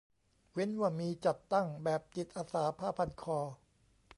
[0.53, 3.39] เว้นว่ามี "จัดตั้ง" แบบจิตอาสาผ้าพันคอ